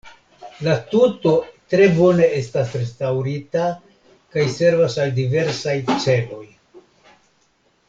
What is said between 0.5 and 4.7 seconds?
La tuto tre bone estas restaŭrita kaj